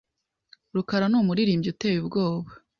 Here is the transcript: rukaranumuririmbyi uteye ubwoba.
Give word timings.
rukaranumuririmbyi 0.75 1.69
uteye 1.73 1.97
ubwoba. 1.99 2.49